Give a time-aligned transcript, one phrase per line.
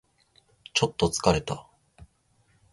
[0.73, 1.69] ちょっと疲れた